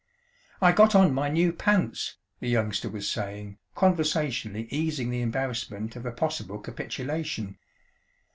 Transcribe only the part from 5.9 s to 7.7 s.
of a possible capitulation.